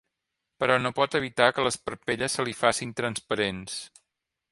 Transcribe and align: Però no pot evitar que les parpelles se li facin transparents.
Però 0.61 0.77
no 0.85 0.91
pot 0.99 1.17
evitar 1.19 1.49
que 1.57 1.65
les 1.67 1.77
parpelles 1.89 2.39
se 2.39 2.47
li 2.49 2.57
facin 2.63 2.95
transparents. 3.03 3.77